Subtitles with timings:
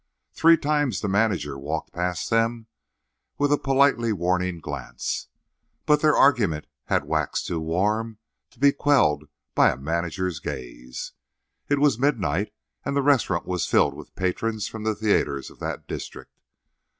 [0.33, 2.65] Three times the manager walked past them
[3.37, 5.27] with a politely warning glance;
[5.85, 8.17] but their argument had waxed too warm
[8.49, 11.11] to be quelled by a manager's gaze.
[11.69, 12.51] It was midnight,
[12.83, 16.41] and the restaurant was filled with patrons from the theatres of that district.